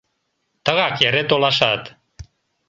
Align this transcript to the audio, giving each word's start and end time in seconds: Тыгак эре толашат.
Тыгак 0.65 0.97
эре 1.07 1.23
толашат. 1.29 1.83